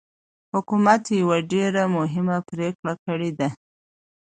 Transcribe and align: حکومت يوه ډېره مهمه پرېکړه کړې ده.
حکومت 0.53 1.03
يوه 1.19 1.37
ډېره 1.51 1.83
مهمه 1.97 2.37
پرېکړه 2.49 2.93
کړې 3.05 3.31
ده. 3.39 3.49